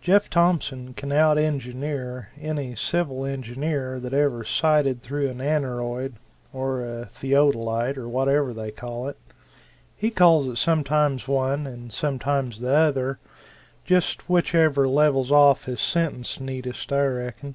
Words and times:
Jeff 0.00 0.28
Thompson 0.28 0.92
can 0.92 1.12
out 1.12 1.38
engineer 1.38 2.30
any 2.40 2.74
civil 2.74 3.24
engineer 3.24 4.00
that 4.00 4.12
ever 4.12 4.42
sighted 4.42 5.04
through 5.04 5.28
an 5.30 5.38
aneroid, 5.40 6.14
or 6.52 6.84
a 6.84 7.06
theodolite, 7.06 7.96
or 7.96 8.08
whatever 8.08 8.52
they 8.52 8.72
call 8.72 9.06
it 9.06 9.16
he 9.94 10.10
calls 10.10 10.48
it 10.48 10.56
sometimes 10.56 11.28
one 11.28 11.64
and 11.64 11.92
sometimes 11.92 12.58
the 12.60 12.74
other 12.74 13.20
just 13.84 14.28
whichever 14.28 14.88
levels 14.88 15.30
off 15.30 15.66
his 15.66 15.80
sentence 15.80 16.40
neatest, 16.40 16.92
I 16.92 17.04
reckon. 17.06 17.54